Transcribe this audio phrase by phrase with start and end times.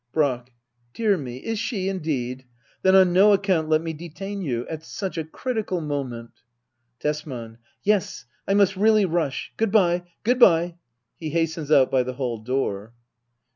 [0.13, 0.51] Brack.
[0.95, 2.45] Dear me, is she indeed?
[2.81, 4.67] Then on no account let me detain you.
[4.67, 6.37] At such a critical moment— ^
[6.97, 7.59] ^ Tesman.
[7.83, 10.05] Yes, I must really rush Good bye!
[10.23, 10.77] Good bye!
[11.17, 12.95] \He hastens out hy the hall door.